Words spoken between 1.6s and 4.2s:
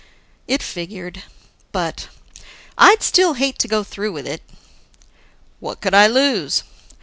But, "I'd still hate to go through